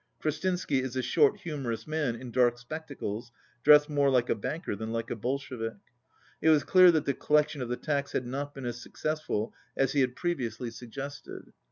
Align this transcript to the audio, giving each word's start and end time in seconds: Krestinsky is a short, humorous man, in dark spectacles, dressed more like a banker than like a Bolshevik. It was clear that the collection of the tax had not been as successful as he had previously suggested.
Krestinsky 0.19 0.81
is 0.81 0.95
a 0.95 1.03
short, 1.03 1.41
humorous 1.41 1.85
man, 1.85 2.15
in 2.15 2.31
dark 2.31 2.57
spectacles, 2.57 3.31
dressed 3.63 3.87
more 3.87 4.09
like 4.09 4.29
a 4.31 4.33
banker 4.33 4.75
than 4.75 4.91
like 4.91 5.11
a 5.11 5.15
Bolshevik. 5.15 5.75
It 6.41 6.49
was 6.49 6.63
clear 6.63 6.91
that 6.93 7.05
the 7.05 7.13
collection 7.13 7.61
of 7.61 7.69
the 7.69 7.77
tax 7.77 8.13
had 8.13 8.25
not 8.25 8.55
been 8.55 8.65
as 8.65 8.81
successful 8.81 9.53
as 9.77 9.91
he 9.91 10.01
had 10.01 10.15
previously 10.15 10.71
suggested. 10.71 11.53